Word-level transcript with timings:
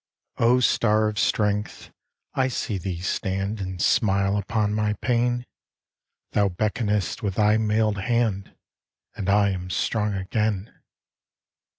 O 0.39 0.59
star 0.59 1.07
of 1.09 1.19
strength! 1.19 1.91
I 2.33 2.47
see 2.47 2.79
thee 2.79 3.01
stand 3.01 3.61
And 3.61 3.79
smile 3.79 4.35
upon 4.35 4.73
my 4.73 4.93
pain; 4.93 5.45
Thou 6.31 6.49
beckonest 6.49 7.21
with 7.21 7.35
thy 7.35 7.57
mailed 7.57 7.99
hand, 7.99 8.55
And 9.15 9.29
I 9.29 9.51
am 9.51 9.69
strong 9.69 10.15
again. 10.15 10.73